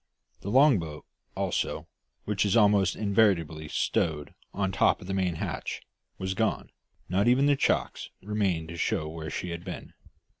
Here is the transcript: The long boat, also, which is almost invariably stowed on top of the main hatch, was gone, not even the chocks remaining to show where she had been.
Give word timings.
The 0.39 0.49
long 0.49 0.79
boat, 0.79 1.05
also, 1.37 1.87
which 2.25 2.43
is 2.43 2.57
almost 2.57 2.95
invariably 2.95 3.67
stowed 3.67 4.33
on 4.51 4.71
top 4.71 4.99
of 4.99 5.05
the 5.05 5.13
main 5.13 5.35
hatch, 5.35 5.83
was 6.17 6.33
gone, 6.33 6.71
not 7.07 7.27
even 7.27 7.45
the 7.45 7.55
chocks 7.55 8.09
remaining 8.23 8.65
to 8.69 8.77
show 8.77 9.07
where 9.07 9.29
she 9.29 9.51
had 9.51 9.63
been. 9.63 9.93